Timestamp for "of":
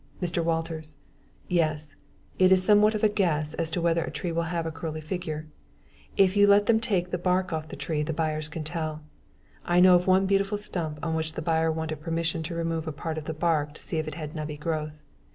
2.95-3.03, 9.95-10.07, 13.19-13.29